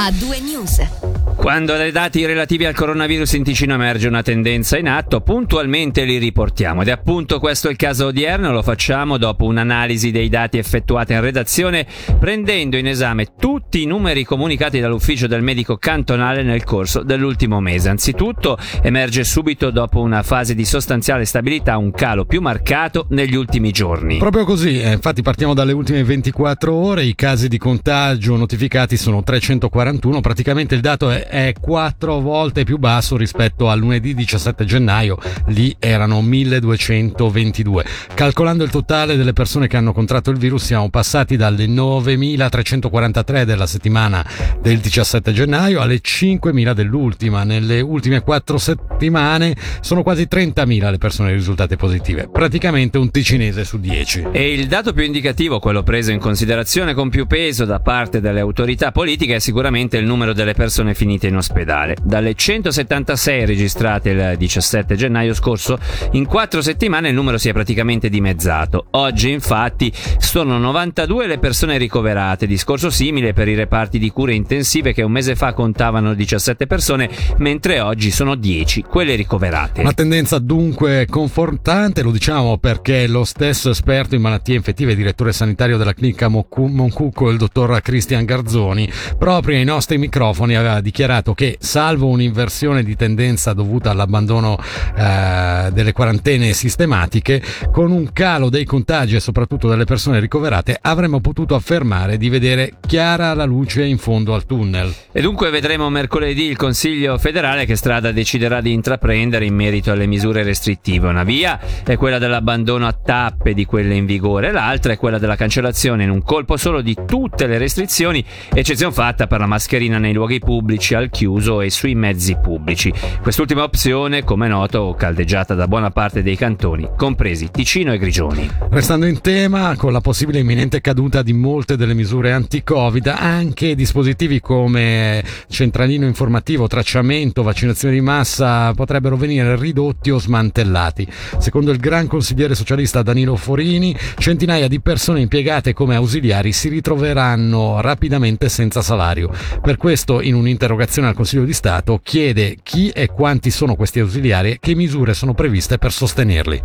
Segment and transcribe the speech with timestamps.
[0.00, 1.09] A due news.
[1.40, 6.18] Quando dai dati relativi al coronavirus in Ticino emerge una tendenza in atto, puntualmente li
[6.18, 6.82] riportiamo.
[6.82, 11.22] Ed è appunto questo il caso odierno, lo facciamo dopo un'analisi dei dati effettuata in
[11.22, 11.86] redazione,
[12.18, 17.88] prendendo in esame tutti i numeri comunicati dall'ufficio del medico cantonale nel corso dell'ultimo mese.
[17.88, 23.70] Anzitutto emerge subito dopo una fase di sostanziale stabilità un calo più marcato negli ultimi
[23.70, 24.18] giorni.
[24.18, 29.22] Proprio così, eh, infatti partiamo dalle ultime 24 ore, i casi di contagio notificati sono
[29.22, 35.16] 341, praticamente il dato è è quattro volte più basso rispetto al lunedì 17 gennaio,
[35.46, 37.84] lì erano 1222.
[38.14, 43.66] Calcolando il totale delle persone che hanno contratto il virus siamo passati dalle 9343 della
[43.66, 44.26] settimana
[44.60, 47.44] del 17 gennaio alle 5000 dell'ultima.
[47.44, 53.78] Nelle ultime quattro settimane sono quasi 30.000 le persone risultate positive, praticamente un ticinese su
[53.78, 54.26] 10.
[54.32, 58.40] E il dato più indicativo, quello preso in considerazione con più peso da parte delle
[58.40, 61.96] autorità politiche, è sicuramente il numero delle persone finite finite in ospedale.
[62.02, 65.78] Dalle 176 registrate il 17 gennaio scorso,
[66.12, 68.86] in quattro settimane il numero si è praticamente dimezzato.
[68.90, 74.92] Oggi infatti sono 92 le persone ricoverate, discorso simile per i reparti di cure intensive
[74.92, 79.80] che un mese fa contavano 17 persone, mentre oggi sono 10 quelle ricoverate.
[79.80, 85.32] Una tendenza dunque confortante, lo diciamo perché lo stesso esperto in malattie infettive e direttore
[85.32, 91.32] sanitario della clinica Moncucco, il dottor Cristian Garzoni, proprio ai nostri microfoni aveva dichiarato dichiarato
[91.32, 94.58] che, salvo un'inversione di tendenza dovuta all'abbandono
[94.94, 101.20] eh, delle quarantene sistematiche, con un calo dei contagi e soprattutto delle persone ricoverate, avremmo
[101.20, 104.92] potuto affermare di vedere chiara la luce in fondo al tunnel.
[105.10, 110.06] E dunque vedremo mercoledì il Consiglio federale che strada deciderà di intraprendere in merito alle
[110.06, 111.08] misure restrittive.
[111.08, 115.36] Una via è quella dell'abbandono a tappe di quelle in vigore, l'altra è quella della
[115.36, 120.12] cancellazione in un colpo solo di tutte le restrizioni, eccezione fatta per la mascherina nei
[120.12, 122.92] luoghi pubblici, al chiuso e sui mezzi pubblici.
[123.22, 128.50] Quest'ultima opzione, come noto, caldeggiata da buona parte dei cantoni, compresi Ticino e Grigioni.
[128.70, 134.40] Restando in tema, con la possibile imminente caduta di molte delle misure anti-Covid, anche dispositivi
[134.40, 141.06] come centralino informativo, tracciamento, vaccinazione di massa potrebbero venire ridotti o smantellati.
[141.38, 147.80] Secondo il gran consigliere socialista Danilo Forini, centinaia di persone impiegate come ausiliari si ritroveranno
[147.80, 149.30] rapidamente senza salario.
[149.62, 154.00] Per questo, in un'interrogazione comunicazione al Consiglio di Stato chiede chi e quanti sono questi
[154.00, 156.62] ausiliari e che misure sono previste per sostenerli.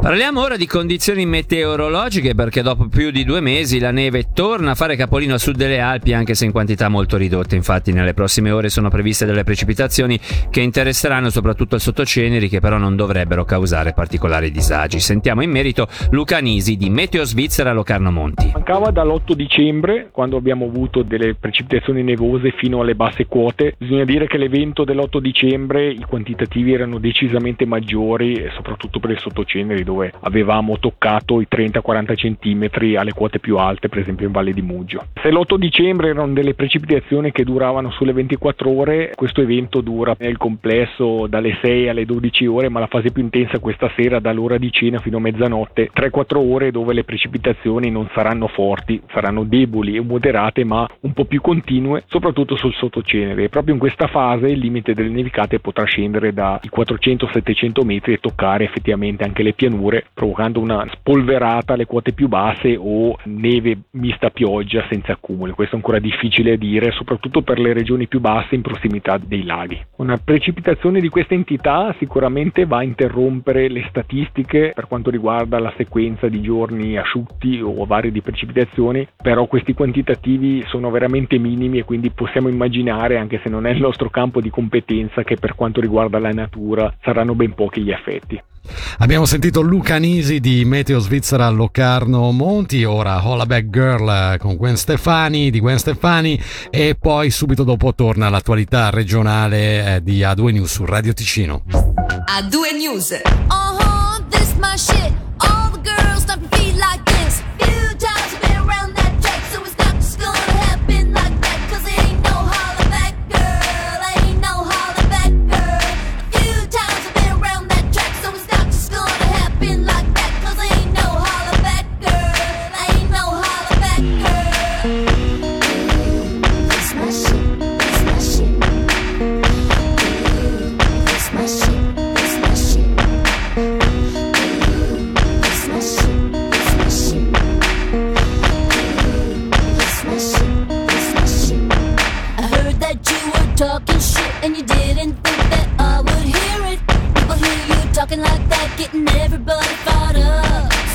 [0.00, 4.74] Parliamo ora di condizioni meteorologiche perché dopo più di due mesi la neve torna a
[4.74, 7.56] fare capolino a sud delle Alpi anche se in quantità molto ridotte.
[7.56, 10.18] Infatti nelle prossime ore sono previste delle precipitazioni
[10.50, 15.00] che interesseranno soprattutto il sottoceneri che però non dovrebbero causare particolari disagi.
[15.00, 18.50] Sentiamo in merito Luca Nisi di Meteo Svizzera Locarno Monti.
[18.52, 23.74] Mancava dall'8 dicembre quando abbiamo avuto delle precipitazioni nevose fino alle basse quote volte.
[23.78, 29.84] Bisogna dire che l'evento dell'8 dicembre i quantitativi erano decisamente maggiori, soprattutto per il sottoceneri
[29.84, 34.62] dove avevamo toccato i 30-40 cm alle quote più alte, per esempio in Valle di
[34.62, 35.06] Muggio.
[35.22, 40.36] Se l'8 dicembre erano delle precipitazioni che duravano sulle 24 ore, questo evento dura nel
[40.36, 44.70] complesso dalle 6 alle 12 ore, ma la fase più intensa questa sera dall'ora di
[44.72, 50.00] cena fino a mezzanotte, 3-4 ore dove le precipitazioni non saranno forti, saranno deboli e
[50.00, 54.94] moderate, ma un po' più continue, soprattutto sul sottocenere proprio in questa fase il limite
[54.94, 60.86] delle nevicate potrà scendere dai 400-700 metri e toccare effettivamente anche le pianure, provocando una
[60.90, 65.52] spolverata alle quote più basse o neve mista pioggia senza accumuli.
[65.52, 69.44] Questo è ancora difficile a dire, soprattutto per le regioni più basse in prossimità dei
[69.44, 69.80] laghi.
[69.96, 75.72] Una precipitazione di questa entità sicuramente va a interrompere le statistiche per quanto riguarda la
[75.76, 81.84] sequenza di giorni asciutti o vari di precipitazioni, però questi quantitativi sono veramente minimi e
[81.84, 85.80] quindi possiamo immaginare anche se non è il nostro campo di competenza, che per quanto
[85.80, 88.40] riguarda la natura saranno ben pochi gli effetti.
[88.98, 95.50] Abbiamo sentito Luca Nisi di Meteo Svizzera Locarno Monti, ora Hollaback Girl con Gwen Stefani
[95.50, 96.40] di Gwen Stefani
[96.70, 101.62] e poi subito dopo torna l'attualità regionale eh, di A2 News su Radio Ticino.
[101.68, 103.20] A2 News.
[103.24, 103.74] Uh-huh,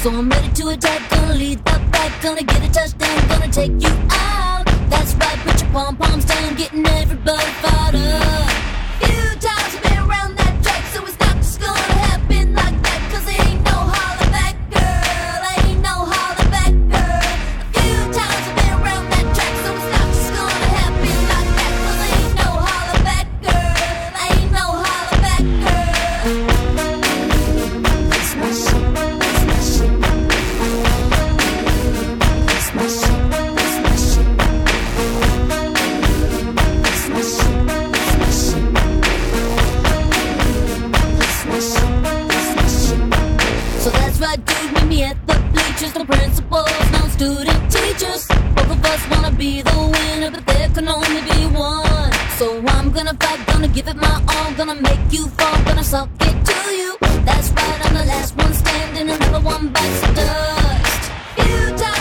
[0.01, 2.98] So I'm ready to attack, gonna lead the back, gonna get a touchdown,
[44.29, 45.95] Right, dude, meet me at the bleachers.
[45.95, 48.27] No principals, no student teachers.
[48.53, 52.13] Both of us wanna be the winner, but there can only be one.
[52.37, 56.09] So I'm gonna fight, gonna give it my all, gonna make you fall, gonna suck
[56.21, 56.95] it to you.
[57.25, 61.03] That's right, I'm the last one standing, another one bites the dust.
[61.33, 61.98] Few times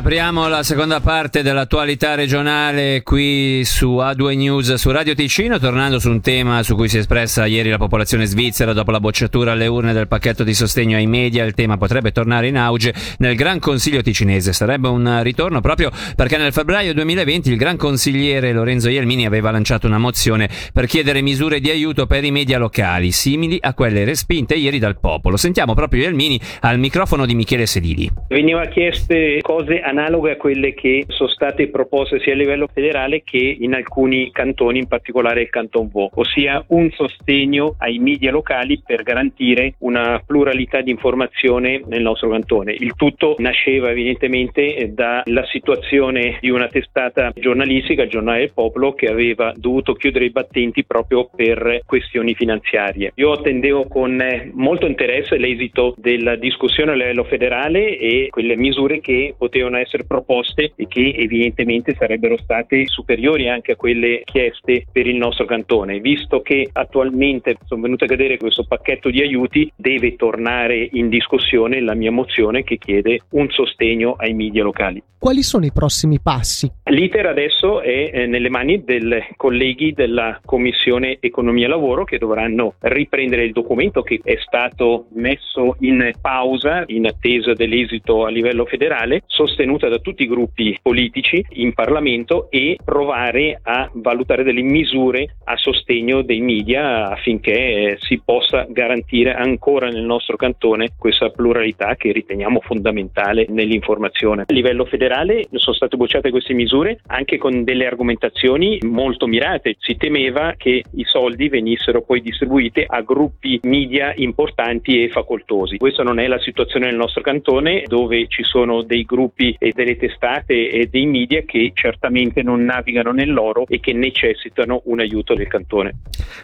[0.00, 6.08] apriamo la seconda parte dell'attualità regionale qui su A2 News su Radio Ticino, tornando su
[6.08, 9.66] un tema su cui si è espressa ieri la popolazione svizzera dopo la bocciatura alle
[9.66, 11.44] urne del pacchetto di sostegno ai media.
[11.44, 14.54] Il tema potrebbe tornare in auge nel Gran Consiglio ticinese.
[14.54, 19.86] Sarebbe un ritorno proprio perché nel febbraio 2020 il Gran Consigliere Lorenzo Ielmini aveva lanciato
[19.86, 24.54] una mozione per chiedere misure di aiuto per i media locali, simili a quelle respinte
[24.54, 25.36] ieri dal popolo.
[25.36, 28.10] Sentiamo proprio Ielmini al microfono di Michele Sedili.
[28.28, 33.56] Veniva chieste cose analoghe a quelle che sono state proposte sia a livello federale che
[33.60, 39.02] in alcuni cantoni, in particolare il Canton Vaud, ossia un sostegno ai media locali per
[39.02, 42.72] garantire una pluralità di informazione nel nostro cantone.
[42.78, 48.94] Il tutto nasceva evidentemente eh, dalla situazione di una testata giornalistica, il Giornale del Popolo,
[48.94, 53.12] che aveva dovuto chiudere i battenti proprio per questioni finanziarie.
[53.16, 59.00] Io attendevo con eh, molto interesse l'esito della discussione a livello federale e quelle misure
[59.00, 65.06] che potevano essere proposte e che evidentemente sarebbero state superiori anche a quelle chieste per
[65.06, 66.00] il nostro cantone.
[66.00, 71.80] Visto che attualmente sono venute a cadere questo pacchetto di aiuti, deve tornare in discussione
[71.80, 75.02] la mia mozione che chiede un sostegno ai media locali.
[75.20, 76.72] Quali sono i prossimi passi?
[76.84, 79.02] L'iter adesso è eh, nelle mani dei
[79.36, 85.76] colleghi della Commissione Economia e Lavoro che dovranno riprendere il documento che è stato messo
[85.80, 89.24] in pausa in attesa dell'esito a livello federale,
[89.70, 95.56] sostenuta da tutti i gruppi politici in Parlamento e provare a valutare delle misure a
[95.56, 102.60] sostegno dei media affinché si possa garantire ancora nel nostro cantone questa pluralità che riteniamo
[102.60, 104.42] fondamentale nell'informazione.
[104.48, 109.76] A livello federale sono state bocciate queste misure anche con delle argomentazioni molto mirate.
[109.78, 115.76] Si temeva che i soldi venissero poi distribuiti a gruppi media importanti e facoltosi.
[115.76, 119.98] Questa non è la situazione nel nostro cantone dove ci sono dei gruppi e delle
[119.98, 125.48] testate e dei media che certamente non navigano nell'oro e che necessitano un aiuto del
[125.48, 125.96] cantone.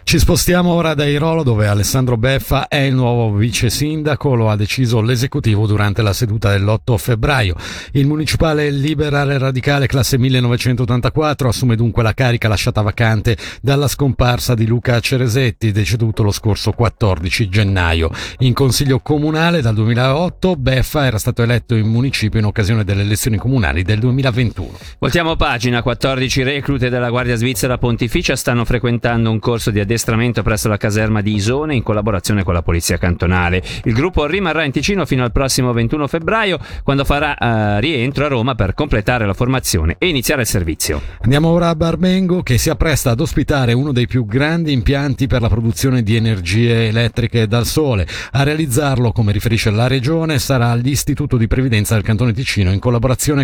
[0.03, 4.55] Ci spostiamo ora da Irolo dove Alessandro Beffa è il nuovo vice sindaco, lo ha
[4.55, 7.55] deciso l'esecutivo durante la seduta dell'8 febbraio.
[7.93, 14.67] Il municipale liberale radicale classe 1984 assume dunque la carica lasciata vacante dalla scomparsa di
[14.67, 18.11] Luca Ceresetti, deceduto lo scorso 14 gennaio.
[18.39, 23.37] In consiglio comunale dal 2008 Beffa era stato eletto in municipio in occasione delle elezioni
[23.37, 24.71] comunali del 2021.
[24.99, 30.67] Voltiamo pagina, 14 reclute della Guardia Svizzera Pontificia stanno frequentando un corso di addestramento presso
[30.67, 33.63] la caserma di Isone in collaborazione con la Polizia Cantonale.
[33.85, 38.27] Il gruppo rimarrà in Ticino fino al prossimo 21 febbraio quando farà uh, rientro a
[38.27, 41.01] Roma per completare la formazione e iniziare il servizio.
[41.21, 45.41] Andiamo ora a Barbengo che si appresta ad ospitare uno dei più grandi impianti per
[45.41, 48.05] la produzione di energie elettriche dal sole.
[48.31, 52.96] A realizzarlo, come riferisce la regione, sarà l'Istituto di Previdenza del Cantone Ticino in collaborazione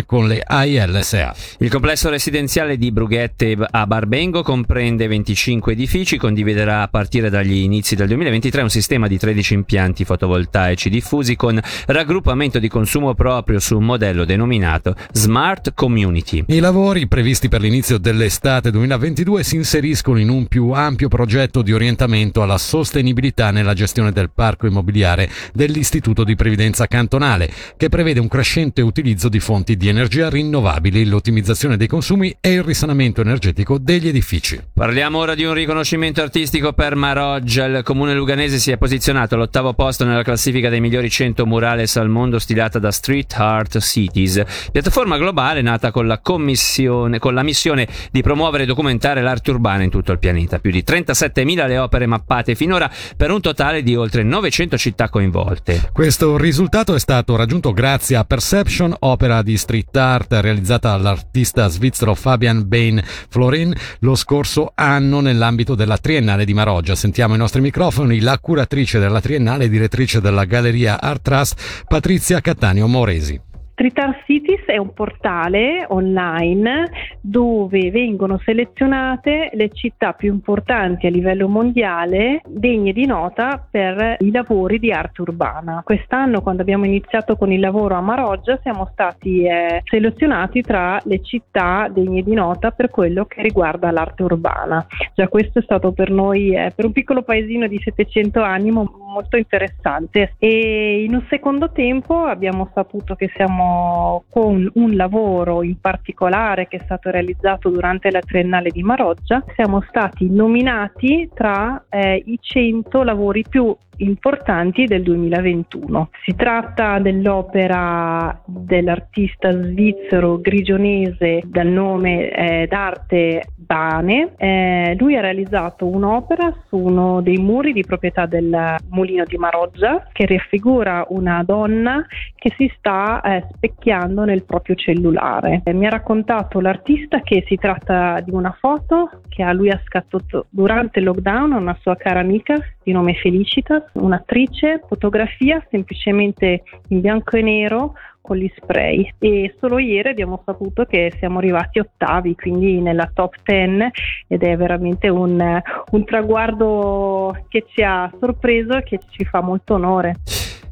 [0.06, 1.34] con le AILSA.
[1.58, 7.94] Il complesso residenziale di Brughette a Barbengo comprende 25 edifici, condividerà a partire dagli inizi
[7.94, 13.76] del 2023 un sistema di 13 impianti fotovoltaici diffusi con raggruppamento di consumo proprio su
[13.76, 16.44] un modello denominato Smart Community.
[16.48, 21.72] I lavori previsti per l'inizio dell'estate 2022 si inseriscono in un più ampio progetto di
[21.72, 28.28] orientamento alla sostenibilità nella gestione del parco immobiliare dell'Istituto di Previdenza Cantonale, che prevede un
[28.28, 34.08] crescente utilizzo di fonti di energia rinnovabili, l'ottimizzazione dei consumi e il risanamento energetico degli
[34.08, 34.58] edifici.
[34.72, 37.66] Parliamo ora di un riconoscimento artistico per Maroggia.
[37.66, 42.08] Il comune luganese si è posizionato all'ottavo posto nella classifica dei migliori 100 murales al
[42.08, 47.86] mondo stilata da Street Art Cities, piattaforma globale nata con la, commissione, con la missione
[48.10, 50.58] di promuovere e documentare l'arte urbana in tutto il pianeta.
[50.58, 55.90] Più di 37.000 le opere mappate finora per un totale di oltre 900 città coinvolte.
[55.92, 62.14] Questo risultato è stato raggiunto grazie a Perception, opera di street art realizzata dall'artista svizzero
[62.14, 66.94] Fabian Bain Florin lo scorso anno nell'ambito della Triennale di Maroggia.
[66.94, 72.40] Sentiamo ai nostri microfoni la curatrice della Triennale e direttrice della Galleria Art Trust, Patrizia
[72.40, 73.52] Cattaneo Moresi.
[73.74, 76.90] Street Art Cities è un portale online
[77.20, 84.30] dove vengono selezionate le città più importanti a livello mondiale degne di nota per i
[84.30, 85.82] lavori di arte urbana.
[85.84, 91.20] Quest'anno quando abbiamo iniziato con il lavoro a Maroggia siamo stati eh, selezionati tra le
[91.24, 94.86] città degne di nota per quello che riguarda l'arte urbana.
[95.16, 98.70] Già questo è stato per noi, eh, per un piccolo paesino di 700 anni,
[99.14, 100.34] molto interessante.
[100.38, 106.78] E in un secondo tempo abbiamo saputo che siamo con un lavoro in particolare che
[106.78, 113.02] è stato realizzato durante la Triennale di Maroggia, siamo stati nominati tra eh, i 100
[113.04, 116.10] lavori più importanti del 2021.
[116.24, 124.34] Si tratta dell'opera dell'artista svizzero grigionese dal nome eh, d'arte Bane.
[124.36, 130.06] Eh, lui ha realizzato un'opera su uno dei muri di proprietà del mulino di Maroggia
[130.12, 135.62] che raffigura una donna che si sta eh, specchiando nel proprio cellulare.
[135.64, 139.80] Eh, mi ha raccontato l'artista che si tratta di una foto che a lui ha
[139.84, 147.00] scattato durante il lockdown una sua cara amica di nome Felicita, un'attrice, fotografia semplicemente in
[147.00, 152.34] bianco e nero con gli spray e solo ieri abbiamo saputo che siamo arrivati ottavi,
[152.34, 153.90] quindi nella top 10
[154.28, 159.74] ed è veramente un, un traguardo che ci ha sorpreso e che ci fa molto
[159.74, 160.14] onore.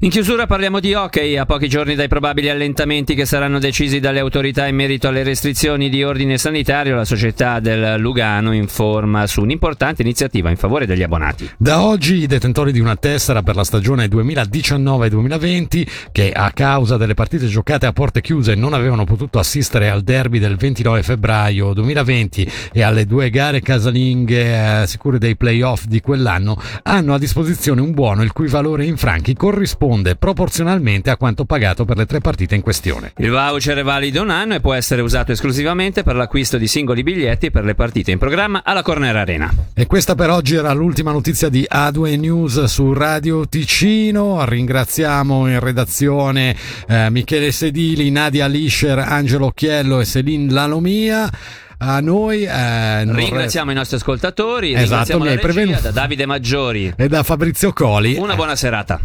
[0.02, 4.18] In chiusura parliamo di hockey, a pochi giorni dai probabili allentamenti che saranno decisi dalle
[4.18, 10.02] autorità in merito alle restrizioni di ordine sanitario, la società del Lugano informa su un'importante
[10.02, 11.49] iniziativa in favore degli abbonati.
[11.56, 17.14] Da oggi i detentori di una tessera per la stagione 2019-2020 che a causa delle
[17.14, 22.50] partite giocate a porte chiuse non avevano potuto assistere al derby del 29 febbraio 2020
[22.72, 27.92] e alle due gare casalinghe eh, sicure dei playoff di quell'anno hanno a disposizione un
[27.92, 32.20] buono il cui valore in franchi corrisponde corrisponde proporzionalmente a quanto pagato per le tre
[32.20, 33.12] partite in questione.
[33.18, 37.02] Il voucher è valido un anno e può essere usato esclusivamente per l'acquisto di singoli
[37.02, 39.52] biglietti per le partite in programma alla Corner Arena.
[39.75, 44.44] E questa per oggi era l'ultima notizia di A2 News su Radio Ticino.
[44.44, 46.56] Ringraziamo in redazione
[46.87, 51.30] eh, Michele Sedili, Nadia Lischer, Angelo Occhiello e Celine Lalomia
[51.78, 52.44] a noi.
[52.44, 53.72] Eh, ringraziamo re...
[53.72, 54.74] i nostri ascoltatori.
[54.74, 55.80] Esatto, mi hai prevenuto.
[55.80, 58.16] Da Davide Maggiori e da Fabrizio Coli.
[58.16, 59.00] Una buona serata.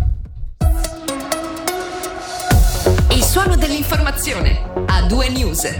[3.12, 5.78] Il suono dell'informazione a due news.